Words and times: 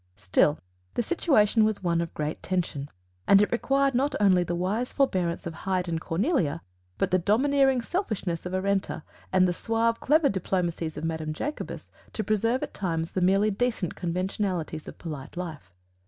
Still 0.17 0.57
the 0.95 1.03
situation 1.03 1.63
was 1.63 1.83
one 1.83 2.01
of 2.01 2.11
great 2.15 2.41
tension, 2.41 2.89
and 3.27 3.39
it 3.39 3.51
required 3.51 3.93
not 3.93 4.15
only 4.19 4.43
the 4.43 4.55
wise 4.55 4.91
forbearance 4.91 5.45
of 5.45 5.53
Hyde 5.53 5.87
and 5.87 6.01
Cornelia, 6.01 6.63
but 6.97 7.11
the 7.11 7.19
domineering 7.19 7.83
selfishness 7.83 8.43
of 8.43 8.53
Arenta 8.55 9.03
and 9.31 9.47
the 9.47 9.53
suave 9.53 9.99
clever 9.99 10.27
diplomacies 10.29 10.97
of 10.97 11.03
Madame 11.03 11.33
Jacobus 11.33 11.91
to 12.13 12.23
preserve 12.23 12.63
at 12.63 12.73
times 12.73 13.11
the 13.11 13.21
merely 13.21 13.51
decent 13.51 13.93
conventionalities 13.93 14.87
of 14.87 14.97
polite 14.97 15.37
life. 15.37 15.71